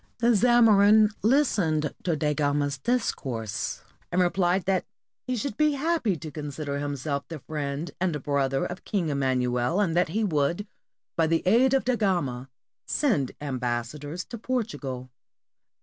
[0.17, 4.83] The Zamorin listened to Da Gama's discourse, and replied that
[5.27, 9.95] he should be happy to consider himself the friend and brother of King Emmanuel, and
[9.95, 10.65] that he would,
[11.15, 12.49] by the aid of Da Gama,
[12.87, 15.11] send ambassadors to Portugal.